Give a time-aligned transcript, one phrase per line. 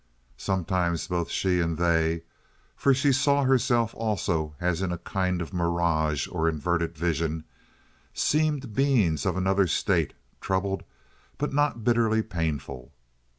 [0.37, 2.23] Sometimes both she and they
[2.75, 7.43] (for she saw herself also as in a kind of mirage or inverted vision)
[8.11, 10.83] seemed beings of another state, troubled,
[11.37, 12.91] but not bitterly painful.